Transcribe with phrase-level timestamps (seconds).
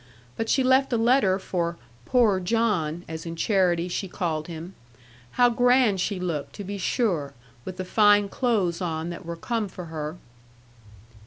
[0.35, 4.73] But she left a letter for "poor John," as in charity she called him.
[5.33, 7.35] How grand she looked, to be sure,
[7.65, 10.17] with the fine clothes on that were come for her!'